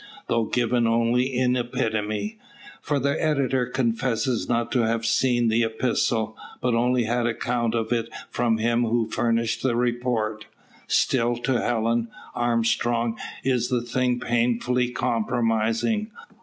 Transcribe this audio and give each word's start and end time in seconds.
Though 0.25 0.45
given 0.45 0.87
only 0.87 1.25
in 1.31 1.55
epitome 1.55 2.39
for 2.81 2.97
the 2.97 3.23
editor 3.23 3.67
confesses 3.67 4.49
not 4.49 4.71
to 4.71 4.79
have 4.79 5.05
seen 5.05 5.47
the 5.47 5.61
epistle, 5.61 6.35
but 6.59 6.73
only 6.73 7.03
had 7.03 7.27
account 7.27 7.75
of 7.75 7.91
it 7.91 8.09
from 8.31 8.57
him 8.57 8.83
who 8.85 9.05
furnished 9.11 9.61
the 9.61 9.75
report 9.75 10.47
still 10.87 11.35
to 11.43 11.61
Helen 11.61 12.07
Armstrong 12.33 13.15
is 13.43 13.67
the 13.69 13.81
thing 13.83 14.19
painfully 14.19 14.89
compromising. 14.89 16.09